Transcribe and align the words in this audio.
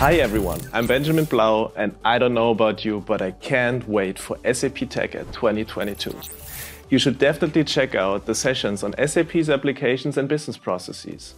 Hi 0.00 0.14
everyone, 0.14 0.62
I'm 0.72 0.86
Benjamin 0.86 1.26
Blau, 1.26 1.72
and 1.76 1.94
I 2.06 2.18
don't 2.18 2.32
know 2.32 2.52
about 2.52 2.86
you, 2.86 3.04
but 3.06 3.20
I 3.20 3.32
can't 3.32 3.86
wait 3.86 4.18
for 4.18 4.38
SAP 4.50 4.88
TechEd 4.88 5.30
2022. 5.30 6.18
You 6.88 6.98
should 6.98 7.18
definitely 7.18 7.64
check 7.64 7.94
out 7.94 8.24
the 8.24 8.34
sessions 8.34 8.82
on 8.82 8.94
SAP's 9.06 9.50
applications 9.50 10.16
and 10.16 10.26
business 10.26 10.56
processes. 10.56 11.34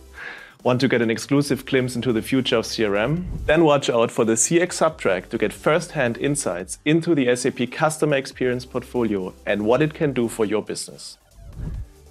Want 0.62 0.80
to 0.80 0.86
get 0.86 1.02
an 1.02 1.10
exclusive 1.10 1.66
glimpse 1.66 1.96
into 1.96 2.12
the 2.12 2.22
future 2.22 2.58
of 2.58 2.64
CRM? 2.64 3.24
Then 3.46 3.64
watch 3.64 3.90
out 3.90 4.12
for 4.12 4.24
the 4.24 4.34
CX 4.34 4.80
subtrack 4.80 5.28
to 5.30 5.38
get 5.38 5.52
first-hand 5.52 6.16
insights 6.18 6.78
into 6.84 7.16
the 7.16 7.34
SAP 7.34 7.68
customer 7.72 8.14
experience 8.14 8.64
portfolio 8.64 9.34
and 9.44 9.66
what 9.66 9.82
it 9.82 9.92
can 9.92 10.12
do 10.12 10.28
for 10.28 10.44
your 10.44 10.62
business. 10.62 11.18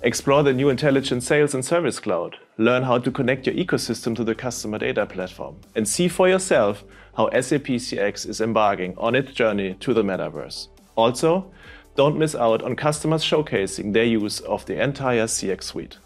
Explore 0.04 0.42
the 0.42 0.52
new 0.52 0.70
Intelligent 0.70 1.22
Sales 1.22 1.54
and 1.54 1.64
Service 1.64 2.00
Cloud. 2.00 2.36
Learn 2.58 2.82
how 2.82 2.98
to 2.98 3.12
connect 3.12 3.46
your 3.46 3.54
ecosystem 3.54 4.16
to 4.16 4.24
the 4.24 4.34
customer 4.34 4.80
data 4.80 5.06
platform 5.06 5.58
and 5.76 5.88
see 5.88 6.08
for 6.08 6.28
yourself 6.28 6.84
how 7.16 7.30
SAP 7.30 7.68
CX 7.68 8.28
is 8.28 8.42
embarking 8.42 8.98
on 8.98 9.14
its 9.14 9.32
journey 9.32 9.76
to 9.76 9.94
the 9.94 10.02
metaverse. 10.02 10.70
Also, 10.96 11.52
don't 11.96 12.18
miss 12.18 12.34
out 12.34 12.64
on 12.64 12.76
customers 12.76 13.24
showcasing 13.24 13.94
their 13.94 14.06
use 14.06 14.40
of 14.40 14.66
the 14.66 14.82
entire 14.82 15.26
CX 15.26 15.62
suite. 15.66 16.00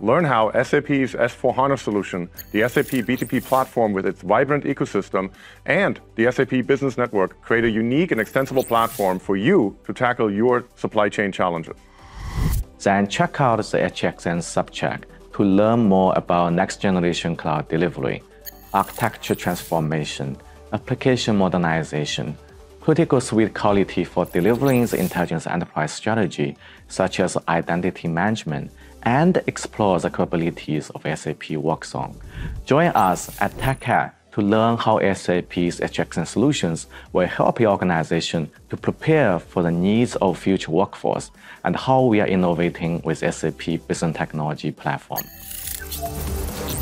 Learn 0.00 0.24
how 0.24 0.50
SAP's 0.50 1.14
S4HANA 1.14 1.78
solution, 1.78 2.28
the 2.50 2.68
SAP 2.68 3.06
BTP 3.06 3.44
platform 3.44 3.92
with 3.92 4.04
its 4.04 4.22
vibrant 4.22 4.64
ecosystem, 4.64 5.30
and 5.66 6.00
the 6.16 6.28
SAP 6.32 6.66
Business 6.66 6.98
Network 6.98 7.40
create 7.40 7.62
a 7.62 7.70
unique 7.70 8.10
and 8.10 8.20
extensible 8.20 8.64
platform 8.64 9.20
for 9.20 9.36
you 9.36 9.78
to 9.86 9.92
tackle 9.92 10.28
your 10.28 10.64
supply 10.74 11.08
chain 11.08 11.30
challenges. 11.30 11.76
Then 12.80 13.08
check 13.08 13.40
out 13.40 13.56
the 13.56 13.78
HXM 13.78 14.38
subtrack 14.38 15.04
to 15.34 15.42
learn 15.42 15.80
more 15.80 16.12
about 16.16 16.52
next 16.52 16.80
generation 16.80 17.36
cloud 17.36 17.68
delivery, 17.68 18.22
architecture 18.72 19.34
transformation, 19.34 20.36
application 20.72 21.36
modernization, 21.36 22.36
critical 22.80 23.20
suite 23.20 23.54
quality 23.54 24.04
for 24.04 24.24
delivering 24.26 24.86
the 24.86 24.98
intelligence 24.98 25.46
enterprise 25.46 25.92
strategy, 25.92 26.56
such 26.88 27.20
as 27.20 27.36
identity 27.48 28.08
management, 28.08 28.70
and 29.02 29.42
explore 29.46 29.98
the 30.00 30.10
capabilities 30.10 30.90
of 30.90 31.02
SAP 31.02 31.54
WorkZone. 31.58 32.14
Join 32.64 32.88
us 32.88 33.40
at 33.40 33.52
TechEd 33.58 34.12
to 34.32 34.42
learn 34.42 34.76
how 34.76 34.98
SAP's 34.98 35.80
HXM 35.80 36.26
solutions 36.26 36.86
will 37.12 37.26
help 37.26 37.60
your 37.60 37.70
organization 37.70 38.50
to 38.70 38.76
prepare 38.76 39.38
for 39.38 39.62
the 39.62 39.70
needs 39.70 40.16
of 40.16 40.38
future 40.38 40.70
workforce 40.70 41.30
and 41.64 41.76
how 41.76 42.04
we 42.04 42.20
are 42.20 42.26
innovating 42.26 43.00
with 43.02 43.18
SAP 43.18 43.86
Business 43.86 44.16
Technology 44.16 44.70
Platform. 44.70 45.24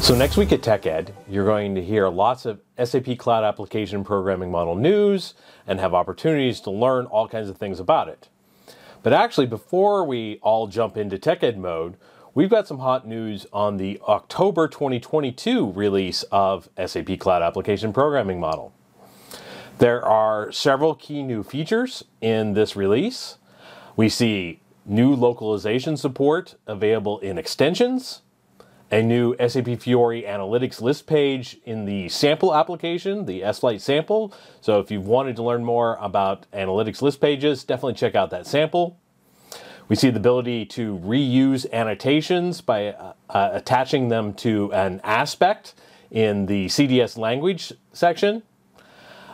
So 0.01 0.15
next 0.15 0.37
week 0.37 0.53
at 0.53 0.61
TechEd, 0.61 1.11
you're 1.29 1.47
going 1.47 1.75
to 1.75 1.83
hear 1.83 2.09
lots 2.09 2.47
of 2.47 2.61
SAP 2.83 3.19
Cloud 3.19 3.45
Application 3.45 4.05
Programming 4.05 4.51
Model 4.51 4.77
news 4.77 5.35
and 5.67 5.81
have 5.81 5.95
opportunities 5.95 6.61
to 6.61 6.71
learn 6.71 7.07
all 7.07 7.27
kinds 7.27 7.49
of 7.49 7.57
things 7.57 7.81
about 7.81 8.09
it. 8.09 8.29
But 9.03 9.13
actually, 9.13 9.47
before 9.47 10.05
we 10.05 10.39
all 10.43 10.67
jump 10.67 10.97
into 10.97 11.17
TechEd 11.17 11.57
mode, 11.57 11.97
we've 12.37 12.51
got 12.51 12.69
some 12.69 12.81
hot 12.81 13.09
news 13.09 13.47
on 13.51 13.79
the 13.79 13.99
October 14.07 14.69
2022 14.69 15.73
release 15.73 16.23
of 16.25 16.69
SAP 16.77 17.19
Cloud 17.19 17.41
Application 17.41 17.95
Programming 17.95 18.39
Model. 18.39 18.75
There 19.79 20.05
are 20.05 20.53
several 20.53 20.95
key 20.95 21.23
new 21.23 21.43
features 21.43 22.05
in 22.21 22.53
this 22.53 22.77
release. 22.77 23.39
We 23.97 24.11
see 24.11 24.61
new 24.85 25.15
localization 25.15 25.97
support 25.97 26.57
available 26.67 27.19
in 27.21 27.39
extensions, 27.39 28.21
a 28.91 29.03
new 29.03 29.35
SAP 29.39 29.81
Fiori 29.81 30.23
Analytics 30.23 30.83
list 30.83 31.07
page 31.07 31.57
in 31.65 31.87
the 31.87 32.11
sample 32.11 32.55
application, 32.55 33.25
the 33.25 33.41
SFlight 33.41 33.81
sample. 33.81 34.35
So 34.61 34.79
if 34.79 34.91
you've 34.91 35.07
wanted 35.07 35.37
to 35.37 35.43
learn 35.43 35.65
more 35.65 35.97
about 36.03 36.47
analytics 36.53 37.01
list 37.01 37.19
pages, 37.19 37.65
definitely 37.65 37.95
check 37.95 38.15
out 38.15 38.29
that 38.29 38.47
sample. 38.47 39.01
We 39.89 39.95
see 39.95 40.11
the 40.11 40.19
ability 40.19 40.67
to 40.67 40.99
reuse 40.99 41.71
annotations 41.73 42.61
by 42.61 42.89
uh, 42.89 43.13
uh, 43.31 43.51
attaching 43.53 44.09
them 44.09 44.35
to 44.35 44.73
an 44.73 45.01
aspect 45.05 45.75
in 46.11 46.47
the 46.47 46.67
CDS 46.67 47.17
language 47.17 47.73
section. 47.93 48.43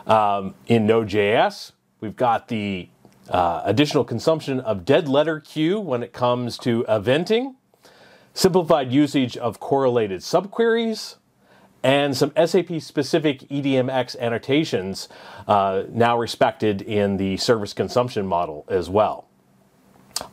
Um, 0.05 0.53
in 0.67 0.85
Node.js, 0.85 1.71
we've 2.01 2.15
got 2.15 2.49
the 2.49 2.87
uh, 3.29 3.63
additional 3.65 4.03
consumption 4.03 4.59
of 4.59 4.85
dead 4.85 5.07
letter 5.07 5.39
queue 5.39 5.79
when 5.79 6.03
it 6.03 6.13
comes 6.13 6.59
to 6.59 6.85
eventing, 6.87 7.55
simplified 8.35 8.91
usage 8.91 9.35
of 9.37 9.59
correlated 9.59 10.21
subqueries, 10.21 11.15
and 11.81 12.15
some 12.15 12.31
SAP 12.35 12.79
specific 12.79 13.39
EDMX 13.49 14.17
annotations 14.19 15.09
uh, 15.47 15.83
now 15.89 16.15
respected 16.17 16.81
in 16.81 17.17
the 17.17 17.37
service 17.37 17.73
consumption 17.73 18.27
model 18.27 18.65
as 18.69 18.87
well. 18.87 19.27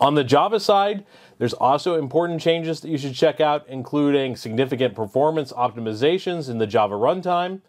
On 0.01 0.15
the 0.15 0.25
Java 0.25 0.61
side, 0.61 1.05
there's 1.39 1.55
also 1.55 1.99
important 1.99 2.41
changes 2.41 2.81
that 2.81 2.89
you 2.91 2.99
should 2.99 3.15
check 3.15 3.41
out, 3.41 3.67
including 3.69 4.37
significant 4.37 4.95
performance 4.95 5.53
optimizations 5.53 6.51
in 6.51 6.59
the 6.59 6.67
Java 6.67 6.95
runtime, 6.95 7.61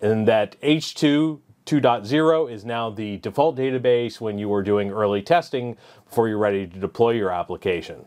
and 0.00 0.26
that 0.26 0.60
H2 0.62 1.40
2.0 1.68 2.50
is 2.50 2.64
now 2.64 2.88
the 2.88 3.18
default 3.18 3.56
database 3.56 4.22
when 4.22 4.38
you 4.38 4.50
are 4.54 4.62
doing 4.62 4.90
early 4.90 5.20
testing 5.20 5.76
before 6.08 6.26
you're 6.26 6.38
ready 6.38 6.66
to 6.66 6.78
deploy 6.78 7.10
your 7.10 7.30
application. 7.30 8.06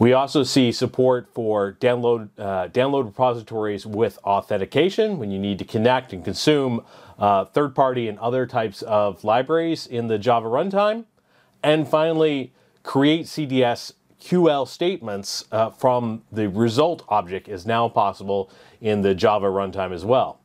We 0.00 0.12
also 0.12 0.42
see 0.42 0.72
support 0.72 1.28
for 1.32 1.76
download, 1.80 2.30
uh, 2.36 2.68
download 2.68 3.04
repositories 3.04 3.86
with 3.86 4.18
authentication 4.24 5.20
when 5.20 5.30
you 5.30 5.38
need 5.38 5.60
to 5.60 5.64
connect 5.64 6.12
and 6.12 6.24
consume 6.24 6.84
uh, 7.16 7.44
third 7.44 7.76
party 7.76 8.08
and 8.08 8.18
other 8.18 8.44
types 8.44 8.82
of 8.82 9.22
libraries 9.22 9.86
in 9.86 10.08
the 10.08 10.18
Java 10.18 10.48
runtime. 10.48 11.04
And 11.64 11.88
finally, 11.88 12.52
create 12.82 13.24
CDS 13.24 13.94
QL 14.20 14.68
statements 14.68 15.46
uh, 15.50 15.70
from 15.70 16.22
the 16.30 16.50
result 16.50 17.04
object 17.08 17.48
is 17.48 17.64
now 17.64 17.88
possible 17.88 18.50
in 18.82 19.00
the 19.00 19.14
Java 19.14 19.46
runtime 19.46 19.90
as 19.90 20.04
well. 20.04 20.40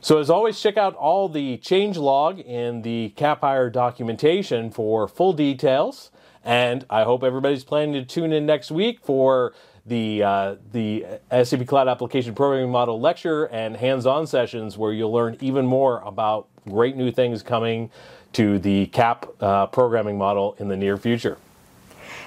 So 0.00 0.18
as 0.18 0.28
always, 0.28 0.60
check 0.60 0.76
out 0.76 0.96
all 0.96 1.28
the 1.28 1.58
change 1.58 1.96
log 1.96 2.40
in 2.40 2.82
the 2.82 3.12
Capire 3.16 3.70
documentation 3.70 4.72
for 4.72 5.06
full 5.06 5.32
details. 5.32 6.10
And 6.44 6.84
I 6.90 7.04
hope 7.04 7.22
everybody's 7.22 7.62
planning 7.62 7.92
to 7.94 8.04
tune 8.04 8.32
in 8.32 8.44
next 8.44 8.72
week 8.72 8.98
for 9.00 9.54
the 9.88 10.22
uh, 10.22 10.56
the 10.72 11.04
SAP 11.30 11.66
Cloud 11.66 11.88
Application 11.88 12.34
Programming 12.34 12.70
Model 12.70 13.00
lecture 13.00 13.46
and 13.46 13.76
hands-on 13.76 14.26
sessions 14.26 14.76
where 14.76 14.92
you'll 14.92 15.12
learn 15.12 15.36
even 15.40 15.66
more 15.66 16.00
about 16.00 16.48
great 16.68 16.96
new 16.96 17.10
things 17.10 17.42
coming 17.42 17.90
to 18.34 18.58
the 18.58 18.86
CAP 18.86 19.26
uh, 19.40 19.66
programming 19.66 20.18
model 20.18 20.54
in 20.58 20.68
the 20.68 20.76
near 20.76 20.96
future. 20.96 21.38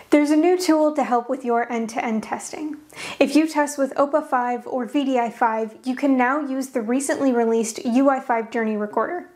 There's 0.10 0.30
a 0.30 0.36
new 0.36 0.58
tool 0.58 0.94
to 0.96 1.06
help 1.06 1.30
with 1.30 1.46
your 1.46 1.72
end-to-end 1.72 2.24
testing. 2.24 2.76
If 3.18 3.34
you 3.34 3.48
test 3.48 3.78
with 3.78 3.94
OPA 3.96 4.28
5 4.28 4.68
or 4.68 4.86
wdi5, 4.86 5.88
you 5.88 5.96
can 5.96 6.18
now 6.18 6.42
use 6.42 6.70
the 6.70 6.82
recently 6.82 7.32
released 7.32 7.78
UI5 7.78 8.52
Journey 8.52 8.76
Recorder. 8.76 9.30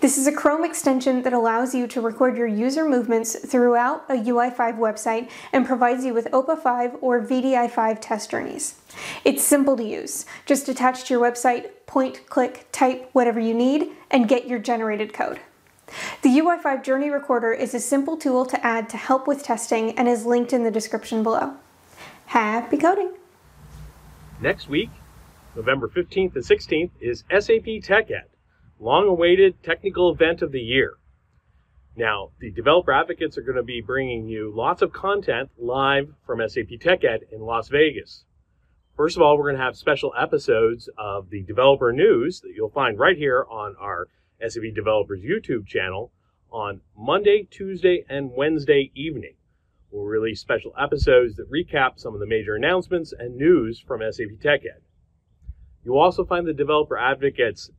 This 0.00 0.16
is 0.16 0.26
a 0.26 0.32
Chrome 0.32 0.64
extension 0.64 1.22
that 1.22 1.32
allows 1.32 1.74
you 1.74 1.86
to 1.88 2.00
record 2.00 2.36
your 2.36 2.46
user 2.46 2.88
movements 2.88 3.34
throughout 3.34 4.04
a 4.08 4.14
UI5 4.14 4.78
website 4.78 5.30
and 5.52 5.66
provides 5.66 6.04
you 6.04 6.14
with 6.14 6.30
OPA 6.32 6.62
5 6.62 6.96
or 7.00 7.20
wdi5 7.20 7.98
test 8.00 8.30
journeys. 8.30 8.76
It's 9.24 9.42
simple 9.42 9.76
to 9.76 9.84
use. 9.84 10.24
Just 10.46 10.68
attach 10.68 11.04
to 11.04 11.14
your 11.14 11.22
website, 11.22 11.70
point, 11.86 12.28
click, 12.28 12.68
type 12.72 13.10
whatever 13.12 13.40
you 13.40 13.54
need, 13.54 13.88
and 14.10 14.28
get 14.28 14.46
your 14.46 14.58
generated 14.58 15.12
code. 15.12 15.40
The 16.22 16.28
UI5 16.28 16.84
Journey 16.84 17.10
Recorder 17.10 17.52
is 17.52 17.74
a 17.74 17.80
simple 17.80 18.16
tool 18.16 18.44
to 18.46 18.66
add 18.66 18.88
to 18.90 18.96
help 18.96 19.26
with 19.26 19.42
testing 19.42 19.98
and 19.98 20.06
is 20.06 20.26
linked 20.26 20.52
in 20.52 20.64
the 20.64 20.70
description 20.70 21.22
below. 21.22 21.54
Happy 22.26 22.76
coding! 22.76 23.12
Next 24.40 24.68
week, 24.68 24.90
November 25.56 25.88
15th 25.88 26.36
and 26.36 26.44
16th, 26.44 26.90
is 27.00 27.24
SAP 27.30 27.82
TechEd, 27.82 28.22
long-awaited 28.80 29.62
technical 29.62 30.12
event 30.12 30.42
of 30.42 30.52
the 30.52 30.60
year. 30.60 30.94
Now, 31.96 32.30
the 32.38 32.52
developer 32.52 32.92
advocates 32.92 33.36
are 33.36 33.42
going 33.42 33.56
to 33.56 33.62
be 33.62 33.80
bringing 33.80 34.28
you 34.28 34.52
lots 34.54 34.82
of 34.82 34.92
content 34.92 35.50
live 35.58 36.14
from 36.24 36.38
SAP 36.38 36.78
TechEd 36.80 37.32
in 37.32 37.40
Las 37.40 37.68
Vegas. 37.68 38.24
First 38.96 39.16
of 39.16 39.22
all, 39.22 39.36
we're 39.36 39.50
going 39.50 39.56
to 39.56 39.64
have 39.64 39.76
special 39.76 40.12
episodes 40.16 40.88
of 40.96 41.30
the 41.30 41.42
developer 41.42 41.92
news 41.92 42.40
that 42.40 42.52
you'll 42.54 42.70
find 42.70 42.98
right 42.98 43.16
here 43.16 43.44
on 43.50 43.74
our 43.80 44.08
SAP 44.40 44.74
Developers 44.74 45.20
YouTube 45.20 45.66
channel 45.66 46.12
on 46.50 46.80
Monday, 46.96 47.48
Tuesday, 47.50 48.04
and 48.08 48.32
Wednesday 48.32 48.92
evening. 48.94 49.34
We'll 49.90 50.04
release 50.04 50.40
special 50.40 50.72
episodes 50.78 51.36
that 51.36 51.50
recap 51.50 51.98
some 51.98 52.14
of 52.14 52.20
the 52.20 52.26
major 52.26 52.54
announcements 52.54 53.12
and 53.16 53.36
news 53.36 53.80
from 53.80 54.00
SAP 54.00 54.40
TechEd. 54.40 54.82
You'll 55.84 55.98
also 55.98 56.24
find 56.24 56.46
the 56.46 56.52
developer 56.52 56.98
advocates 56.98 57.70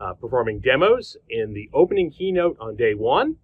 uh, 0.00 0.14
performing 0.14 0.60
demos 0.60 1.16
in 1.28 1.52
the 1.52 1.68
opening 1.72 2.10
keynote 2.10 2.56
on 2.60 2.76
day 2.76 2.94
one. 2.94 3.36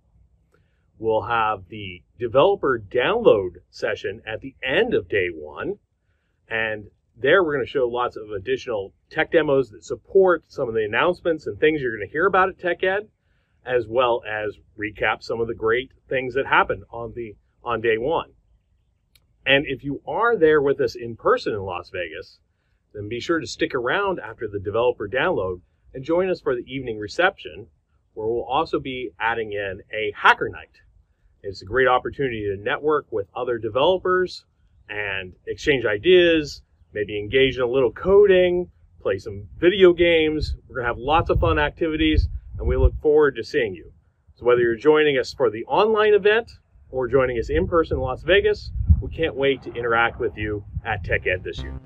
We'll 0.98 1.22
have 1.22 1.68
the 1.68 2.02
developer 2.18 2.78
download 2.78 3.56
session 3.70 4.22
at 4.26 4.40
the 4.40 4.54
end 4.62 4.94
of 4.94 5.08
day 5.08 5.28
one. 5.28 5.78
And 6.48 6.90
there 7.16 7.42
we're 7.42 7.54
going 7.54 7.66
to 7.66 7.70
show 7.70 7.88
lots 7.88 8.16
of 8.16 8.30
additional 8.30 8.92
tech 9.10 9.32
demos 9.32 9.70
that 9.70 9.84
support 9.84 10.44
some 10.48 10.68
of 10.68 10.74
the 10.74 10.84
announcements 10.84 11.46
and 11.46 11.58
things 11.58 11.80
you're 11.80 11.96
going 11.96 12.06
to 12.06 12.12
hear 12.12 12.26
about 12.26 12.48
at 12.48 12.58
TechEd, 12.58 13.08
as 13.64 13.86
well 13.88 14.22
as 14.28 14.58
recap 14.78 15.22
some 15.22 15.40
of 15.40 15.48
the 15.48 15.54
great 15.54 15.92
things 16.08 16.34
that 16.34 16.46
happened 16.46 16.84
on 16.90 17.12
the 17.14 17.36
on 17.64 17.80
day 17.80 17.98
one. 17.98 18.30
And 19.46 19.66
if 19.66 19.84
you 19.84 20.00
are 20.06 20.36
there 20.36 20.60
with 20.60 20.80
us 20.80 20.94
in 20.94 21.16
person 21.16 21.52
in 21.52 21.60
Las 21.60 21.90
Vegas, 21.90 22.38
then 22.92 23.08
be 23.08 23.20
sure 23.20 23.40
to 23.40 23.46
stick 23.46 23.74
around 23.74 24.20
after 24.20 24.48
the 24.48 24.60
developer 24.60 25.08
download 25.08 25.60
and 25.94 26.04
join 26.04 26.28
us 26.28 26.40
for 26.40 26.54
the 26.54 26.64
evening 26.66 26.98
reception, 26.98 27.66
where 28.14 28.26
we'll 28.26 28.44
also 28.44 28.80
be 28.80 29.10
adding 29.18 29.52
in 29.52 29.80
a 29.92 30.12
hacker 30.16 30.48
night. 30.48 30.80
It's 31.42 31.62
a 31.62 31.66
great 31.66 31.88
opportunity 31.88 32.44
to 32.44 32.62
network 32.62 33.06
with 33.10 33.28
other 33.34 33.58
developers 33.58 34.44
and 34.88 35.34
exchange 35.46 35.84
ideas, 35.84 36.62
maybe 36.92 37.18
engage 37.18 37.56
in 37.56 37.62
a 37.62 37.66
little 37.66 37.92
coding, 37.92 38.70
play 39.00 39.18
some 39.18 39.46
video 39.58 39.92
games. 39.92 40.56
We're 40.68 40.76
going 40.76 40.84
to 40.84 40.88
have 40.88 40.98
lots 40.98 41.30
of 41.30 41.40
fun 41.40 41.58
activities, 41.58 42.28
and 42.58 42.66
we 42.66 42.76
look 42.76 42.94
forward 43.00 43.36
to 43.36 43.44
seeing 43.44 43.74
you. 43.74 43.92
So, 44.36 44.46
whether 44.46 44.62
you're 44.62 44.76
joining 44.76 45.18
us 45.18 45.32
for 45.32 45.50
the 45.50 45.64
online 45.66 46.14
event 46.14 46.50
or 46.90 47.06
joining 47.08 47.38
us 47.38 47.50
in 47.50 47.68
person 47.68 47.98
in 47.98 48.02
Las 48.02 48.22
Vegas, 48.22 48.70
we 49.00 49.10
can't 49.10 49.34
wait 49.34 49.62
to 49.62 49.72
interact 49.74 50.18
with 50.18 50.36
you 50.36 50.64
at 50.84 51.04
TechEd 51.04 51.42
this 51.44 51.62
year. 51.62 51.78